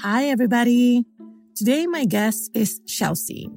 [0.00, 1.04] Hi, everybody.
[1.56, 3.48] Today, my guest is Chelsea.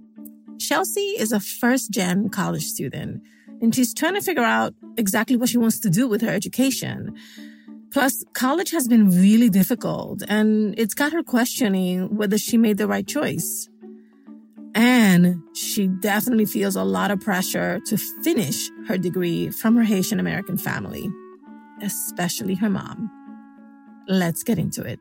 [0.59, 3.21] Chelsea is a first gen college student,
[3.61, 7.13] and she's trying to figure out exactly what she wants to do with her education.
[7.91, 12.87] Plus, college has been really difficult, and it's got her questioning whether she made the
[12.87, 13.67] right choice.
[14.77, 20.19] And she definitely feels a lot of pressure to finish her degree from her Haitian
[20.19, 21.09] American family,
[21.81, 23.09] especially her mom.
[24.07, 24.99] Let's get into it.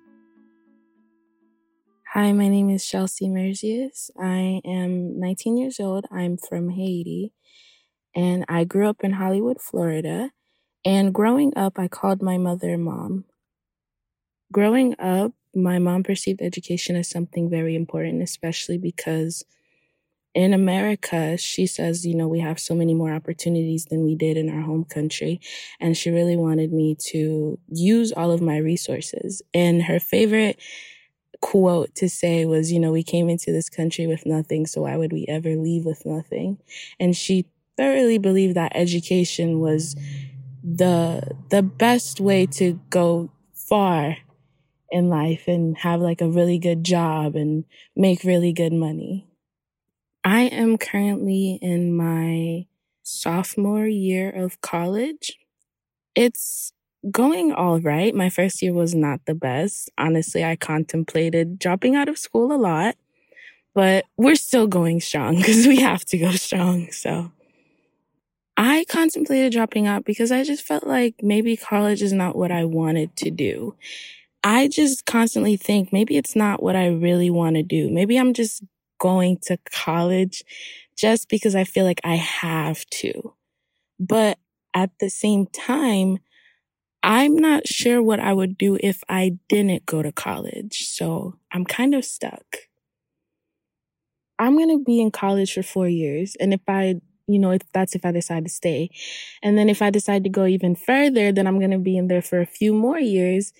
[2.15, 4.09] Hi, my name is Chelsea Merzius.
[4.19, 6.06] I am 19 years old.
[6.11, 7.34] I'm from Haiti
[8.15, 10.31] and I grew up in Hollywood, Florida.
[10.87, 13.27] And growing up, I called my mother mom.
[14.51, 19.45] Growing up, my mom perceived education as something very important, especially because
[20.37, 24.37] in America, she says, you know, we have so many more opportunities than we did
[24.37, 25.41] in our home country.
[25.81, 29.41] And she really wanted me to use all of my resources.
[29.55, 30.61] And her favorite
[31.41, 34.98] quote to say was, you know, we came into this country with nothing, so why
[34.98, 36.59] would we ever leave with nothing?
[37.00, 37.47] And she
[37.78, 39.97] thoroughly believed that education was
[40.62, 44.19] the the best way to go far
[44.91, 47.65] in life and have like a really good job and
[47.97, 49.16] make really good money.
[50.27, 52.66] I am currently in my
[53.05, 55.38] sophomore year of college.
[56.16, 56.72] It's
[57.08, 58.12] going all right.
[58.12, 59.88] My first year was not the best.
[59.97, 62.97] Honestly, I contemplated dropping out of school a lot,
[63.72, 66.91] but we're still going strong because we have to go strong.
[66.91, 67.30] So
[68.56, 72.64] I contemplated dropping out because I just felt like maybe college is not what I
[72.64, 73.77] wanted to do.
[74.42, 77.88] I just constantly think maybe it's not what I really want to do.
[77.88, 78.64] Maybe I'm just
[78.98, 80.42] going to college
[80.97, 83.34] just because I feel like I have to.
[83.98, 84.38] But
[84.75, 86.19] at the same time,
[87.03, 90.88] I'm not sure what I would do if I didn't go to college.
[90.88, 92.56] So I'm kind of stuck.
[94.38, 96.37] I'm going to be in college for four years.
[96.41, 98.91] And if I, you know, if that's if I decide to stay.
[99.42, 102.09] And then if I decide to go even further, then I'm going to be in
[102.09, 103.53] there for a few more years.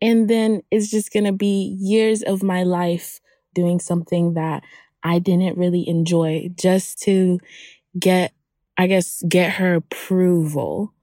[0.00, 3.20] And then it's just going to be years of my life
[3.54, 4.62] doing something that
[5.02, 7.40] I didn't really enjoy just to
[7.98, 8.32] get,
[8.76, 10.94] I guess, get her approval.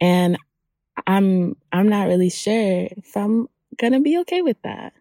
[0.00, 0.38] And
[1.06, 3.48] I'm I'm not really sure if I'm
[3.78, 4.92] gonna be okay with that.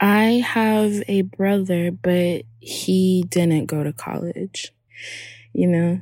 [0.00, 4.72] I have a brother, but he didn't go to college.
[5.52, 6.00] You know,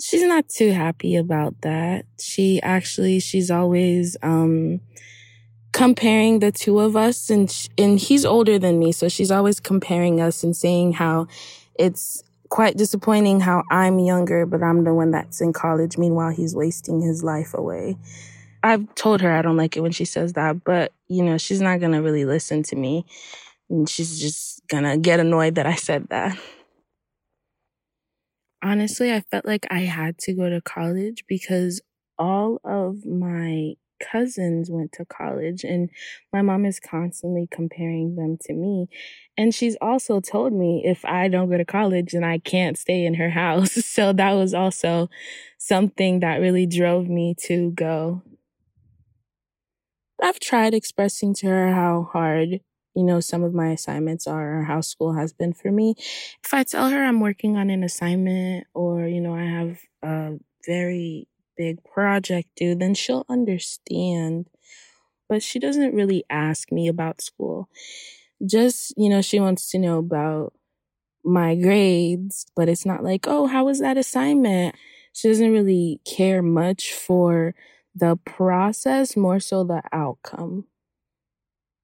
[0.00, 2.04] she's not too happy about that.
[2.20, 4.80] She actually, she's always, um,
[5.76, 8.90] comparing the two of us and, and he's older than me.
[8.92, 11.28] So she's always comparing us and saying how
[11.78, 15.98] it's quite disappointing how I'm younger, but I'm the one that's in college.
[15.98, 17.98] Meanwhile, he's wasting his life away.
[18.62, 21.60] I've told her I don't like it when she says that, but you know, she's
[21.60, 23.04] not going to really listen to me.
[23.68, 26.38] And she's just going to get annoyed that I said that.
[28.62, 31.82] Honestly, I felt like I had to go to college because
[32.18, 35.90] all of my cousins went to college and
[36.32, 38.88] my mom is constantly comparing them to me.
[39.36, 43.04] And she's also told me if I don't go to college then I can't stay
[43.04, 43.72] in her house.
[43.84, 45.08] So that was also
[45.58, 48.22] something that really drove me to go.
[50.22, 52.60] I've tried expressing to her how hard,
[52.94, 55.94] you know, some of my assignments are or how school has been for me.
[56.44, 60.38] If I tell her I'm working on an assignment or, you know, I have a
[60.66, 64.48] very big project due, then she'll understand.
[65.28, 67.68] But she doesn't really ask me about school.
[68.44, 70.52] Just, you know, she wants to know about
[71.24, 74.76] my grades, but it's not like, oh, how was that assignment?
[75.12, 77.54] She doesn't really care much for
[77.94, 80.66] the process, more so the outcome.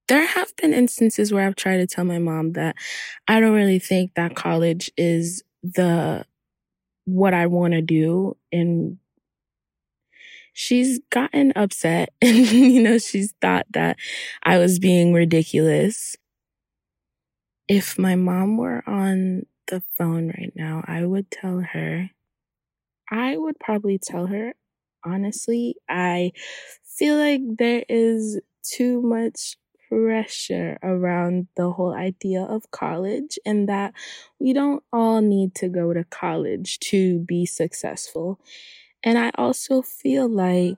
[0.09, 2.77] There have been instances where I've tried to tell my mom that
[3.27, 6.27] I don't really think that college is the
[7.05, 8.99] what I want to do and
[10.53, 13.97] she's gotten upset and, you know, she's thought that
[14.43, 16.17] I was being ridiculous.
[17.69, 22.11] If my mom were on the phone right now, I would tell her,
[23.11, 24.55] I would probably tell her,
[25.05, 26.33] honestly, I
[26.85, 29.57] feel like there is too much
[29.89, 33.93] pressure around the whole idea of college and that
[34.39, 38.41] we don't all need to go to college to be successful.
[39.05, 40.77] And I also feel like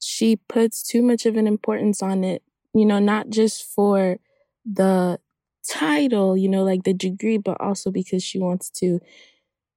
[0.00, 2.42] she puts too much of an importance on it,
[2.74, 4.18] you know, not just for
[4.66, 5.20] the
[5.68, 9.00] title, you know, like the degree, but also because she wants to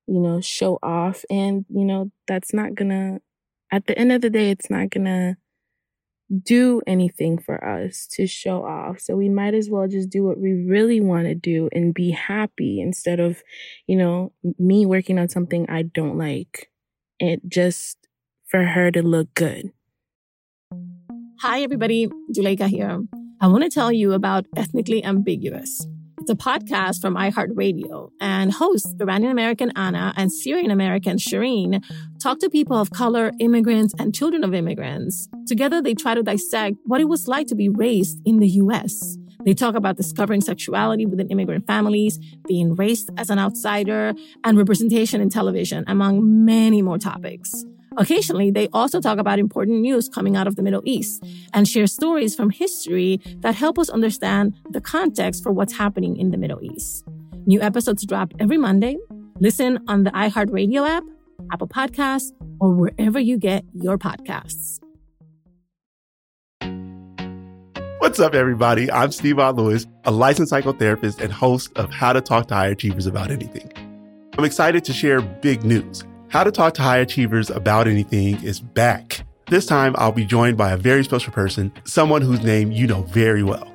[0.07, 1.25] you know, show off.
[1.30, 3.19] And, you know, that's not gonna,
[3.71, 5.38] at the end of the day, it's not gonna
[6.44, 9.00] do anything for us to show off.
[9.00, 12.12] So we might as well just do what we really want to do and be
[12.12, 13.42] happy instead of,
[13.88, 16.69] you know, me working on something I don't like.
[17.19, 17.98] It just
[18.46, 19.72] for her to look good.
[21.42, 22.08] Hi, everybody.
[22.36, 23.02] Juleyka here.
[23.42, 25.88] I want to tell you about Ethnically Ambiguous.
[26.19, 31.84] It's a podcast from iHeartRadio, and hosts Iranian American Anna and Syrian American Shireen
[32.22, 35.28] talk to people of color, immigrants, and children of immigrants.
[35.48, 39.18] Together, they try to dissect what it was like to be raised in the U.S.
[39.47, 44.13] They talk about discovering sexuality within immigrant families, being raised as an outsider,
[44.44, 47.63] and representation in television, among many more topics.
[47.95, 51.23] Occasionally, they also talk about important news coming out of the Middle East
[51.53, 56.31] and share stories from history that help us understand the context for what's happening in
[56.31, 57.07] the Middle East.
[57.45, 58.97] New episodes drop every Monday.
[59.39, 61.05] Listen on the iHeartRadio app,
[61.53, 64.81] Apple Podcasts, or wherever you get your podcasts.
[67.99, 68.91] What's up, everybody?
[68.91, 73.07] I'm Steve Lewis, a licensed psychotherapist and host of How to Talk to High Achievers
[73.07, 73.71] About Anything.
[74.38, 76.03] I'm excited to share big news.
[76.29, 79.25] How to Talk to High Achievers About Anything is back.
[79.47, 83.01] This time, I'll be joined by a very special person, someone whose name you know
[83.01, 83.67] very well.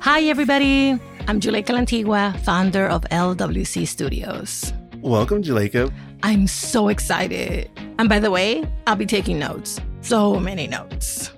[0.00, 0.98] Hi, everybody.
[1.28, 4.72] I'm Juleyka Lantigua, founder of LWC Studios.
[4.96, 5.92] Welcome, Juleyka.
[6.24, 7.70] I'm so excited.
[8.00, 9.80] And by the way, I'll be taking notes.
[10.00, 11.30] So many notes.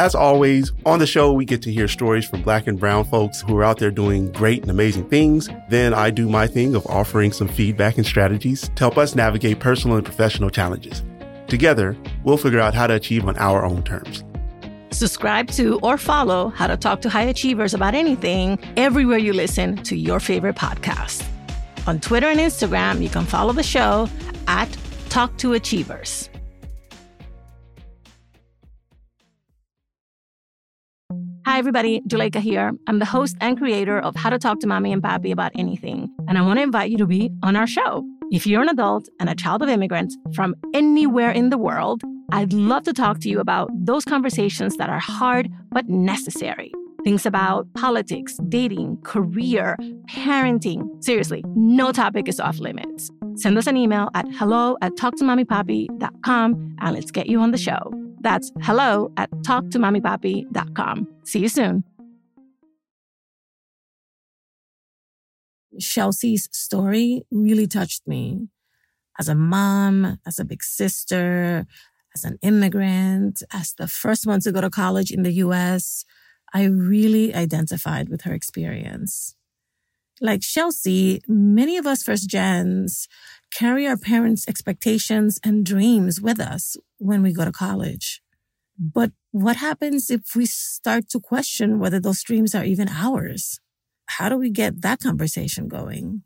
[0.00, 3.42] As always, on the show, we get to hear stories from Black and Brown folks
[3.42, 5.50] who are out there doing great and amazing things.
[5.68, 9.60] Then I do my thing of offering some feedback and strategies to help us navigate
[9.60, 11.02] personal and professional challenges.
[11.48, 14.24] Together, we'll figure out how to achieve on our own terms.
[14.90, 19.76] Subscribe to or follow How to Talk to High Achievers about anything everywhere you listen
[19.82, 21.22] to your favorite podcast.
[21.86, 24.08] On Twitter and Instagram, you can follow the show
[24.48, 24.74] at
[25.10, 26.30] Talk to Achievers.
[31.50, 32.00] Hi, everybody.
[32.02, 32.70] Juleyka here.
[32.86, 36.08] I'm the host and creator of How to Talk to Mommy and Papi About Anything.
[36.28, 38.04] And I want to invite you to be on our show.
[38.30, 42.52] If you're an adult and a child of immigrants from anywhere in the world, I'd
[42.52, 46.72] love to talk to you about those conversations that are hard but necessary.
[47.02, 49.76] Things about politics, dating, career,
[50.08, 51.02] parenting.
[51.02, 53.10] Seriously, no topic is off limits.
[53.34, 57.99] Send us an email at hello at talktomommypapi.com and let's get you on the show.
[58.20, 61.08] That's hello at talktomommypapi.com.
[61.24, 61.84] See you soon.
[65.78, 68.48] Chelsea's story really touched me.
[69.18, 71.66] As a mom, as a big sister,
[72.14, 76.04] as an immigrant, as the first one to go to college in the US,
[76.52, 79.34] I really identified with her experience.
[80.20, 83.08] Like Chelsea, many of us first gens
[83.52, 88.22] carry our parents' expectations and dreams with us when we go to college.
[88.78, 93.60] But what happens if we start to question whether those dreams are even ours?
[94.06, 96.22] How do we get that conversation going?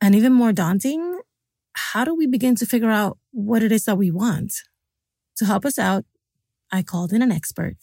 [0.00, 1.20] And even more daunting,
[1.72, 4.52] how do we begin to figure out what it is that we want?
[5.38, 6.04] To help us out,
[6.70, 7.76] I called in an expert.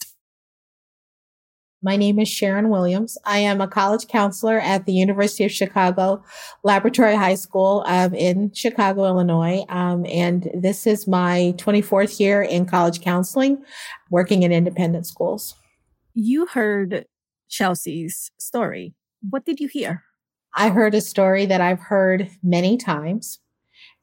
[1.84, 3.18] My name is Sharon Williams.
[3.26, 6.24] I am a college counselor at the University of Chicago
[6.62, 9.66] Laboratory High School um, in Chicago, Illinois.
[9.68, 13.62] Um, and this is my 24th year in college counseling,
[14.10, 15.56] working in independent schools.
[16.14, 17.04] You heard
[17.50, 18.94] Chelsea's story.
[19.28, 20.04] What did you hear?
[20.54, 23.40] I heard a story that I've heard many times.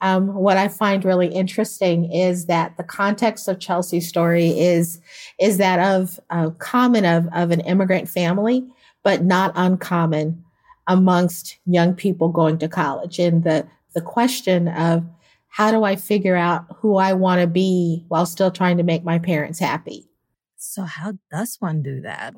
[0.02, 5.00] Um, what I find really interesting is that the context of Chelsea's story is
[5.40, 8.66] is that of uh, common of of an immigrant family,
[9.04, 10.44] but not uncommon
[10.88, 13.20] amongst young people going to college.
[13.20, 15.06] And the the question of
[15.48, 19.04] how do I figure out who I want to be while still trying to make
[19.04, 20.10] my parents happy?
[20.56, 22.36] So how does one do that?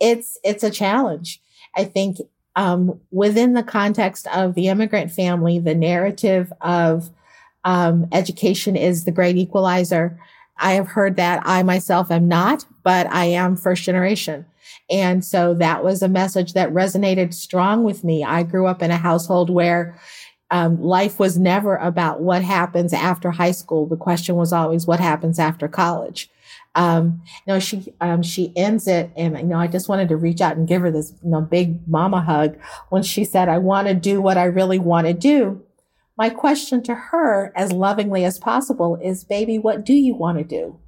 [0.00, 1.40] It's it's a challenge.
[1.76, 2.18] I think
[2.56, 7.10] um, within the context of the immigrant family, the narrative of
[7.64, 10.18] um, education is the great equalizer.
[10.58, 14.46] I have heard that I myself am not, but I am first generation.
[14.90, 18.22] And so that was a message that resonated strong with me.
[18.22, 19.98] I grew up in a household where
[20.50, 23.86] um, life was never about what happens after high school.
[23.86, 26.30] The question was always what happens after college.
[26.74, 30.16] Um, you know, she, um, she ends it and, you know, I just wanted to
[30.16, 32.56] reach out and give her this, you know, big mama hug
[32.88, 35.62] when she said, I want to do what I really want to do.
[36.16, 40.44] My question to her, as lovingly as possible, is, baby, what do you want to
[40.44, 40.78] do?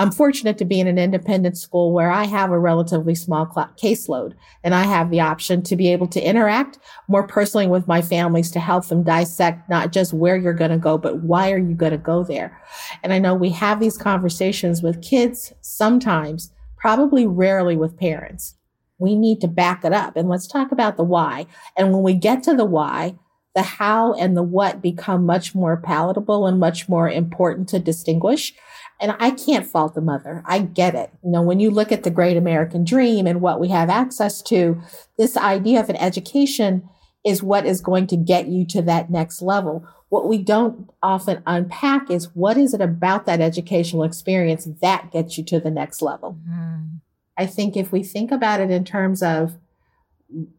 [0.00, 4.32] I'm fortunate to be in an independent school where I have a relatively small caseload
[4.64, 8.50] and I have the option to be able to interact more personally with my families
[8.52, 11.74] to help them dissect not just where you're going to go, but why are you
[11.74, 12.58] going to go there?
[13.02, 18.54] And I know we have these conversations with kids sometimes, probably rarely with parents.
[18.96, 21.44] We need to back it up and let's talk about the why.
[21.76, 23.18] And when we get to the why,
[23.54, 28.54] the how and the what become much more palatable and much more important to distinguish
[29.00, 30.42] and I can't fault the mother.
[30.46, 31.10] I get it.
[31.24, 34.42] You know, when you look at the great American dream and what we have access
[34.42, 34.80] to,
[35.16, 36.88] this idea of an education
[37.24, 39.86] is what is going to get you to that next level.
[40.08, 45.38] What we don't often unpack is what is it about that educational experience that gets
[45.38, 46.38] you to the next level.
[46.48, 46.96] Mm-hmm.
[47.36, 49.56] I think if we think about it in terms of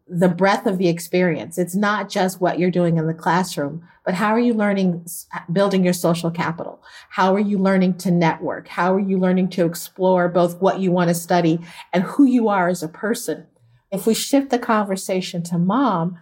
[0.08, 1.58] the breadth of the experience.
[1.58, 5.06] It's not just what you're doing in the classroom, but how are you learning,
[5.52, 6.84] building your social capital?
[7.10, 8.68] How are you learning to network?
[8.68, 11.60] How are you learning to explore both what you want to study
[11.94, 13.48] and who you are as a person?
[13.92, 16.18] If we shift the conversation to mom,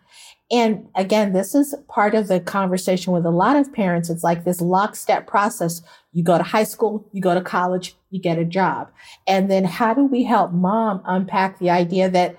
[0.51, 4.09] and again, this is part of the conversation with a lot of parents.
[4.09, 5.83] It's like this lockstep process.
[6.11, 8.89] You go to high school, you go to college, you get a job.
[9.27, 12.35] And then how do we help mom unpack the idea that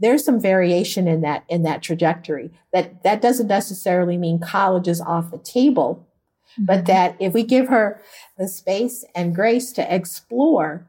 [0.00, 5.00] there's some variation in that in that trajectory that that doesn't necessarily mean college is
[5.00, 6.06] off the table
[6.52, 6.64] mm-hmm.
[6.64, 8.00] but that if we give her
[8.38, 10.86] the space and grace to explore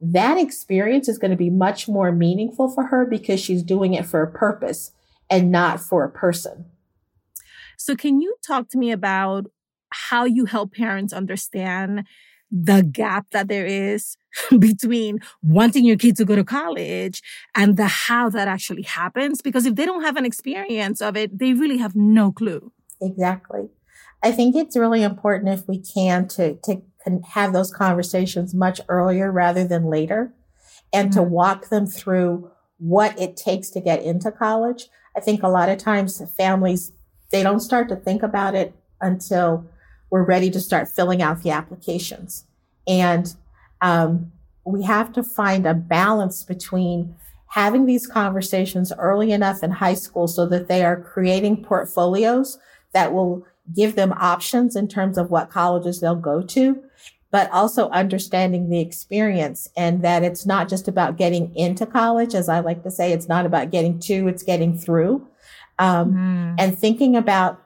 [0.00, 4.04] that experience is going to be much more meaningful for her because she's doing it
[4.06, 4.92] for a purpose
[5.30, 6.66] and not for a person
[7.76, 9.46] so can you talk to me about
[9.90, 12.06] how you help parents understand
[12.52, 14.16] the gap that there is
[14.58, 17.22] between wanting your kid to go to college
[17.54, 19.40] and the how that actually happens.
[19.40, 22.70] Because if they don't have an experience of it, they really have no clue.
[23.00, 23.68] Exactly.
[24.22, 26.82] I think it's really important if we can to, to
[27.30, 30.32] have those conversations much earlier rather than later
[30.92, 31.18] and mm-hmm.
[31.18, 34.88] to walk them through what it takes to get into college.
[35.16, 36.92] I think a lot of times families,
[37.30, 39.66] they don't start to think about it until
[40.12, 42.44] we're ready to start filling out the applications.
[42.86, 43.34] And
[43.80, 44.30] um,
[44.62, 47.16] we have to find a balance between
[47.48, 52.58] having these conversations early enough in high school so that they are creating portfolios
[52.92, 56.84] that will give them options in terms of what colleges they'll go to,
[57.30, 62.34] but also understanding the experience and that it's not just about getting into college.
[62.34, 65.26] As I like to say, it's not about getting to, it's getting through.
[65.78, 66.54] Um, mm.
[66.58, 67.62] And thinking about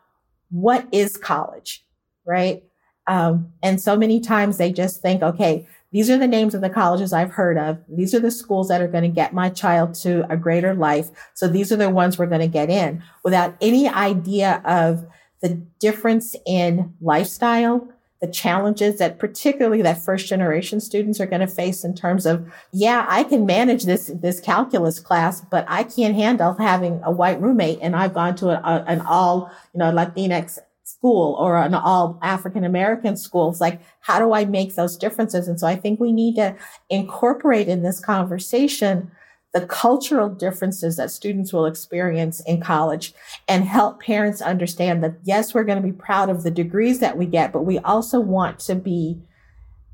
[0.50, 1.82] what is college?
[2.26, 2.62] Right?
[3.06, 6.68] Um, and so many times they just think, okay, these are the names of the
[6.68, 7.78] colleges I've heard of.
[7.88, 11.08] These are the schools that are going to get my child to a greater life.
[11.34, 15.06] So these are the ones we're going to get in without any idea of
[15.40, 17.88] the difference in lifestyle,
[18.20, 22.50] the challenges that particularly that first generation students are going to face in terms of,
[22.72, 27.40] yeah, I can manage this, this calculus class, but I can't handle having a white
[27.40, 27.78] roommate.
[27.82, 32.16] And I've gone to a, a, an all, you know, Latinx school or an all
[32.22, 33.50] African American school.
[33.50, 35.48] It's like, how do I make those differences?
[35.48, 36.54] And so I think we need to
[36.88, 39.10] incorporate in this conversation
[39.52, 43.14] the cultural differences that students will experience in college
[43.48, 47.16] and help parents understand that yes, we're going to be proud of the degrees that
[47.16, 49.18] we get, but we also want to be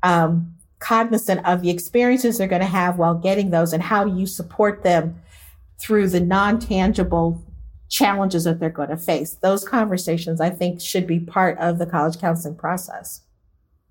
[0.03, 4.15] um, cognizant of the experiences they're going to have while getting those and how do
[4.15, 5.19] you support them
[5.79, 7.43] through the non-tangible
[7.93, 9.35] challenges that they're going to face.
[9.35, 13.21] Those conversations, I think, should be part of the college counseling process.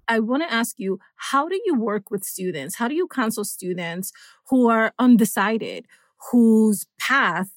[0.09, 2.75] I want to ask you, how do you work with students?
[2.75, 4.11] How do you counsel students
[4.49, 5.87] who are undecided,
[6.33, 7.51] whose path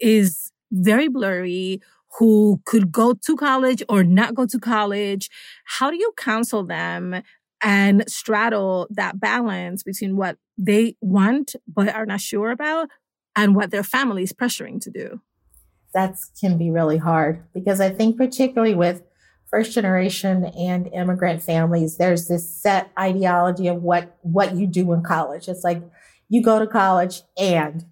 [0.00, 1.80] is very blurry,
[2.18, 5.30] who could go to college or not go to college?
[5.66, 7.22] How do you counsel them
[7.62, 12.88] and straddle that balance between what they want but are not sure about
[13.36, 15.20] and what their family is pressuring to do?
[15.94, 19.02] That can be really hard because I think particularly with
[19.50, 25.02] first generation and immigrant families, there's this set ideology of what, what you do in
[25.02, 25.46] college.
[25.46, 25.82] It's like
[26.28, 27.84] you go to college and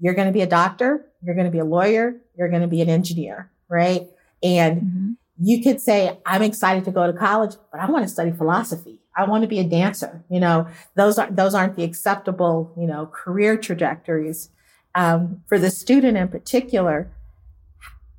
[0.00, 2.68] you're going to be a doctor, you're going to be a lawyer, you're going to
[2.68, 4.08] be an engineer, right?
[4.42, 5.12] And mm-hmm.
[5.42, 9.00] you could say, I'm excited to go to college, but I want to study philosophy.
[9.16, 10.24] I want to be a dancer.
[10.28, 14.50] You know, those are, those aren't the acceptable, you know, career trajectories.
[14.96, 17.10] Um, for the student in particular,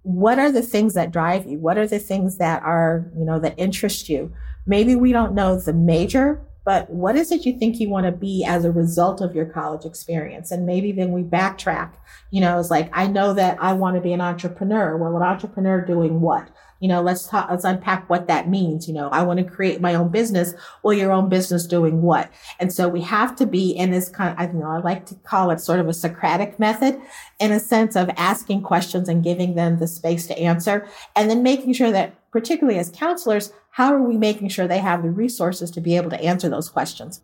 [0.05, 1.57] what are the things that drive you?
[1.57, 4.31] What are the things that are, you know, that interest you?
[4.67, 8.11] Maybe we don't know the major, but what is it you think you want to
[8.11, 10.51] be as a result of your college experience?
[10.51, 11.93] And maybe then we backtrack.
[12.29, 14.95] You know, it's like, I know that I want to be an entrepreneur.
[14.95, 16.49] Well, an entrepreneur doing what?
[16.79, 18.87] You know, let's talk, let's unpack what that means.
[18.87, 20.53] You know, I want to create my own business.
[20.83, 22.31] Well, your own business doing what?
[22.59, 25.15] And so we have to be in this kind of, I know I like to
[25.15, 26.99] call it sort of a Socratic method
[27.39, 31.43] in a sense of asking questions and giving them the space to answer and then
[31.43, 35.71] making sure that particularly as counselors, how are we making sure they have the resources
[35.71, 37.21] to be able to answer those questions?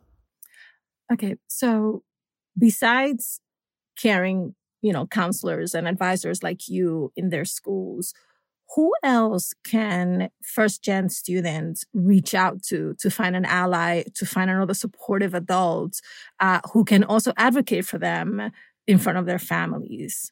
[1.11, 1.35] Okay.
[1.47, 2.03] So
[2.57, 3.41] besides
[3.97, 8.13] caring, you know, counselors and advisors like you in their schools,
[8.75, 14.49] who else can first gen students reach out to to find an ally to find
[14.49, 15.99] another supportive adult
[16.39, 18.51] uh, who can also advocate for them
[18.87, 20.31] in front of their families?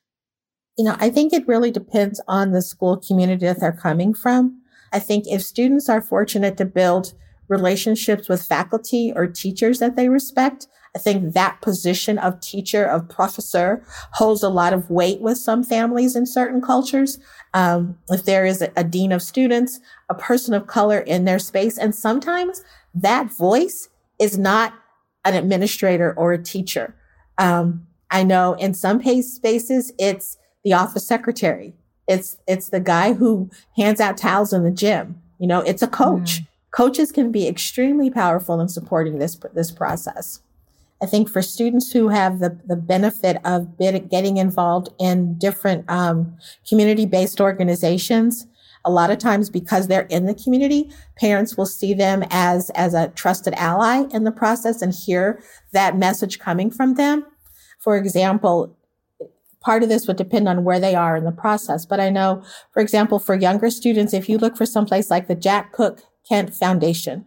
[0.78, 4.62] You know i think it really depends on the school community that they're coming from.
[4.92, 7.14] I think if students are fortunate to build
[7.50, 13.10] relationships with faculty or teachers that they respect I think that position of teacher, of
[13.10, 17.20] professor holds a lot of weight with some families in certain cultures.
[17.54, 19.80] Um, if there is a, a dean of students,
[20.10, 22.64] a person of color in their space, and sometimes
[22.96, 23.90] that voice
[24.20, 24.74] is not
[25.26, 26.96] an administrator or a teacher.
[27.38, 31.76] Um, I know in some spaces it's the office secretary.
[32.08, 35.22] It's it's the guy who hands out towels in the gym.
[35.38, 36.42] You know, it's a coach.
[36.42, 36.48] Mm.
[36.72, 40.42] Coaches can be extremely powerful in supporting this this process.
[41.02, 46.38] I think for students who have the, the benefit of getting involved in different um,
[46.68, 48.48] community based organizations,
[48.84, 52.94] a lot of times because they're in the community, parents will see them as, as
[52.94, 57.26] a trusted ally in the process and hear that message coming from them.
[57.80, 58.76] For example,
[59.62, 61.86] part of this would depend on where they are in the process.
[61.86, 65.36] But I know, for example, for younger students, if you look for someplace like the
[65.36, 67.26] Jack Cook Kent Foundation,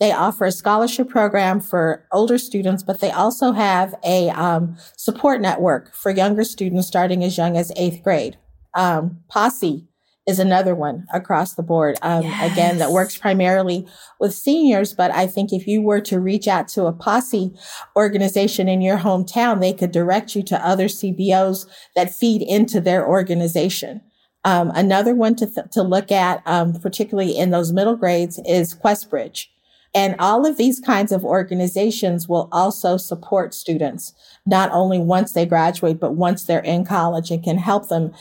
[0.00, 5.40] they offer a scholarship program for older students, but they also have a um, support
[5.40, 8.36] network for younger students starting as young as eighth grade.
[8.74, 9.86] Um, Posse
[10.26, 11.98] is another one across the board.
[12.02, 12.52] Um, yes.
[12.52, 13.86] Again, that works primarily
[14.18, 14.94] with seniors.
[14.94, 17.52] But I think if you were to reach out to a posse
[17.96, 21.66] organization in your hometown, they could direct you to other CBOs
[21.96, 24.02] that feed into their organization.
[24.44, 28.74] Um, another one to, th- to look at, um, particularly in those middle grades, is
[28.74, 29.46] QuestBridge.
[29.94, 34.14] And all of these kinds of organizations will also support students,
[34.46, 38.12] not only once they graduate, but once they're in college and can help them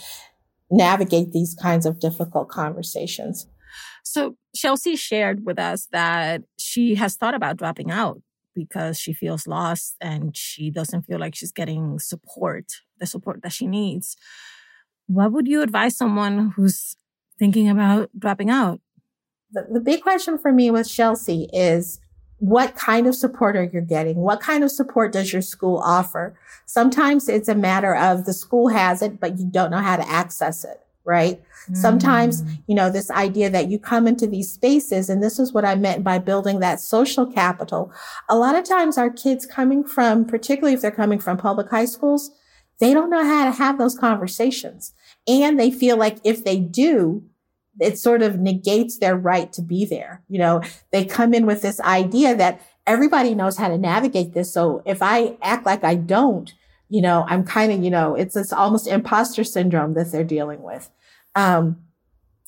[0.71, 3.47] navigate these kinds of difficult conversations.
[4.03, 8.21] So Chelsea shared with us that she has thought about dropping out
[8.55, 12.65] because she feels lost and she doesn't feel like she's getting support,
[12.99, 14.17] the support that she needs.
[15.09, 16.95] What would you advise someone who's
[17.37, 18.79] thinking about dropping out?
[19.51, 21.99] the, the big question for me with Chelsea is
[22.37, 24.17] what kind of support are you getting?
[24.17, 26.39] What kind of support does your school offer?
[26.65, 30.07] Sometimes it's a matter of the school has it, but you don't know how to
[30.07, 31.41] access it, right?
[31.69, 31.75] Mm.
[31.75, 35.65] Sometimes, you know, this idea that you come into these spaces, and this is what
[35.65, 37.91] I meant by building that social capital.
[38.29, 41.85] A lot of times our kids coming from, particularly if they're coming from public high
[41.85, 42.31] schools,
[42.79, 44.93] they don't know how to have those conversations.
[45.27, 47.23] And they feel like if they do,
[47.79, 50.23] it sort of negates their right to be there.
[50.27, 54.53] You know, they come in with this idea that everybody knows how to navigate this.
[54.53, 56.51] So if I act like I don't,
[56.89, 60.63] you know, I'm kind of, you know, it's this almost imposter syndrome that they're dealing
[60.63, 60.89] with.
[61.35, 61.77] Um,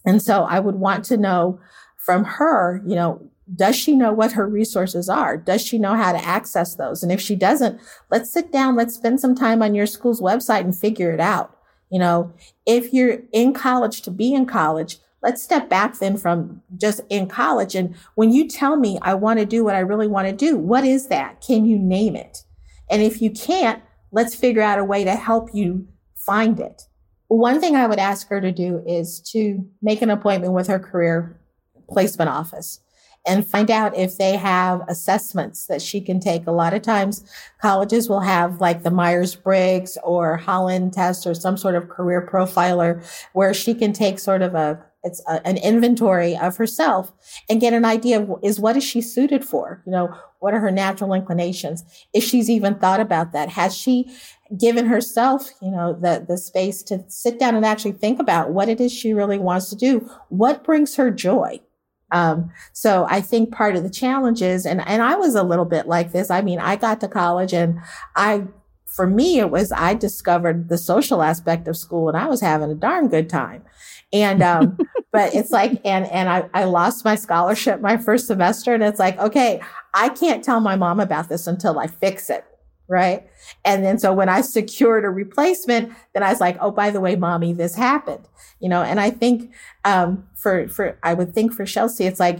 [0.05, 1.59] and so I would want to know
[1.97, 5.37] from her, you know, does she know what her resources are?
[5.37, 7.03] Does she know how to access those?
[7.03, 7.79] And if she doesn't,
[8.09, 11.55] let's sit down, let's spend some time on your school's website and figure it out.
[11.91, 12.33] You know,
[12.65, 17.27] if you're in college to be in college, let's step back then from just in
[17.27, 17.75] college.
[17.75, 20.57] And when you tell me I want to do what I really want to do,
[20.57, 21.41] what is that?
[21.41, 22.43] Can you name it?
[22.89, 26.83] And if you can't, let's figure out a way to help you find it.
[27.27, 30.79] One thing I would ask her to do is to make an appointment with her
[30.79, 31.39] career
[31.89, 32.79] placement office
[33.25, 36.47] and find out if they have assessments that she can take.
[36.47, 37.23] A lot of times
[37.61, 42.27] colleges will have like the Myers Briggs or Holland test or some sort of career
[42.31, 47.11] profiler where she can take sort of a it's a, an inventory of herself
[47.49, 49.81] and get an idea of is what is she suited for?
[49.85, 51.83] You know what are her natural inclinations?
[52.13, 54.11] If she's even thought about that has she
[54.57, 58.67] given herself you know the the space to sit down and actually think about what
[58.67, 60.09] it is she really wants to do?
[60.29, 61.61] What brings her joy
[62.11, 65.65] um, so I think part of the challenge is, and, and I was a little
[65.65, 66.29] bit like this.
[66.29, 67.79] I mean, I got to college and
[68.15, 68.43] I,
[68.85, 72.69] for me, it was, I discovered the social aspect of school and I was having
[72.69, 73.63] a darn good time.
[74.11, 74.77] And, um,
[75.13, 78.99] but it's like, and, and I, I lost my scholarship my first semester and it's
[78.99, 79.61] like, okay,
[79.93, 82.45] I can't tell my mom about this until I fix it.
[82.91, 83.25] Right?
[83.63, 86.99] And then so when I secured a replacement, then I was like, oh, by the
[86.99, 88.27] way, mommy, this happened,
[88.59, 88.83] you know.
[88.83, 89.51] And I think
[89.85, 92.39] um, for for I would think for Chelsea, it's like,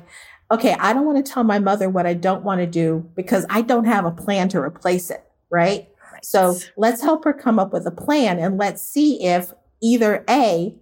[0.51, 3.45] okay, I don't want to tell my mother what I don't want to do because
[3.49, 5.87] I don't have a plan to replace it, right?
[6.11, 6.25] right?
[6.25, 10.75] So let's help her come up with a plan and let's see if either a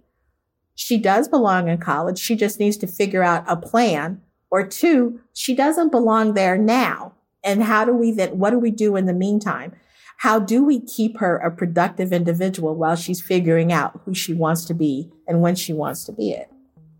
[0.74, 5.20] she does belong in college, she just needs to figure out a plan, or two,
[5.34, 9.06] she doesn't belong there now and how do we then, what do we do in
[9.06, 9.72] the meantime?
[10.18, 14.66] How do we keep her a productive individual while she's figuring out who she wants
[14.66, 16.50] to be and when she wants to be it?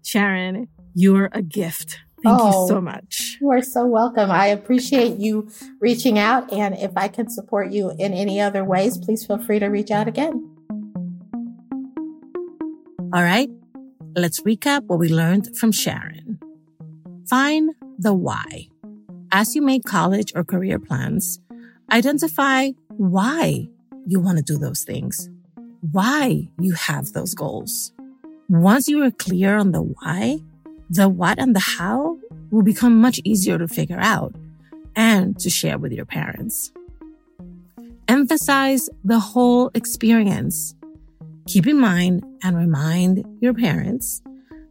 [0.03, 1.99] Sharon, you're a gift.
[2.23, 3.39] Thank oh, you so oh, much.
[3.41, 4.31] You are so welcome.
[4.31, 5.51] I appreciate you
[5.81, 6.53] reaching out.
[6.53, 9.91] And if I can support you in any other ways, please feel free to reach
[9.91, 10.51] out again.
[13.13, 13.51] All right.
[14.17, 16.39] Let's recap what we learned from Sharon.
[17.29, 18.69] Find the why.
[19.33, 21.39] As you make college or career plans,
[21.93, 23.69] identify why
[24.05, 25.31] you want to do those things,
[25.93, 27.93] why you have those goals.
[28.49, 30.41] Once you are clear on the why,
[30.89, 32.19] the what and the how
[32.51, 34.35] will become much easier to figure out
[34.97, 36.73] and to share with your parents.
[38.09, 40.75] Emphasize the whole experience.
[41.47, 44.23] Keep in mind and remind your parents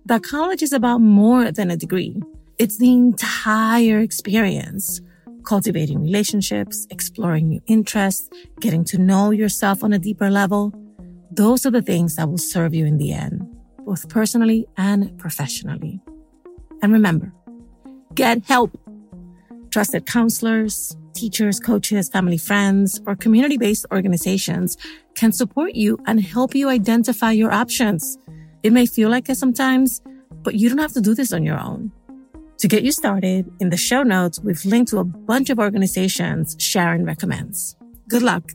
[0.06, 2.22] that college is about more than a degree.
[2.60, 5.00] It's the entire experience.
[5.46, 10.74] Cultivating relationships, exploring new interests, getting to know yourself on a deeper level.
[11.32, 13.48] Those are the things that will serve you in the end,
[13.86, 16.02] both personally and professionally.
[16.82, 17.32] And remember,
[18.14, 18.78] get help.
[19.72, 24.76] Trusted counselors, teachers, coaches, family friends, or community based organizations
[25.16, 28.18] can support you and help you identify your options.
[28.64, 30.02] It may feel like it sometimes,
[30.44, 31.94] but you don't have to do this on your own.
[32.60, 36.58] To get you started, in the show notes, we've linked to a bunch of organizations
[36.60, 37.78] Sharon recommends.
[38.10, 38.52] Good luck.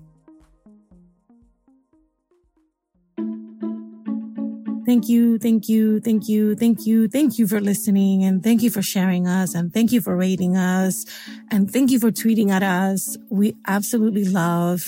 [4.84, 8.68] Thank you, thank you, thank you, thank you, thank you for listening and thank you
[8.68, 11.06] for sharing us and thank you for rating us
[11.50, 13.16] and thank you for tweeting at us.
[13.30, 14.86] We absolutely love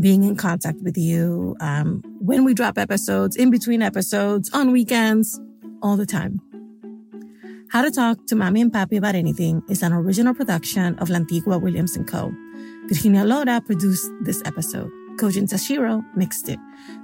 [0.00, 5.40] being in contact with you um, when we drop episodes, in between episodes, on weekends,
[5.80, 6.40] all the time.
[7.70, 11.62] How to Talk to Mommy and Papi About Anything is an original production of Lantigua
[11.62, 12.34] Williams & Co.
[12.88, 14.90] Virginia Lora produced this episode.
[15.20, 16.58] Kojin Tashiro mixed it.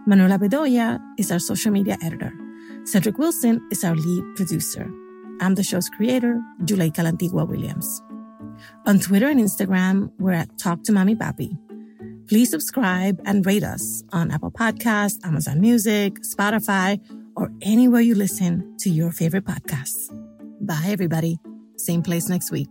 [0.08, 2.32] Manuela Bedoya is our social media editor.
[2.82, 4.90] Cedric Wilson is our lead producer.
[5.40, 8.02] I'm the show's creator, Juleyka Lantigua Williams.
[8.86, 11.56] On Twitter and Instagram, we're at Talk to Mommy Papi.
[12.26, 16.98] Please subscribe and rate us on Apple Podcasts, Amazon Music, Spotify,
[17.36, 20.10] or anywhere you listen to your favorite podcasts.
[20.66, 21.38] Bye, everybody.
[21.76, 22.68] Same place next week.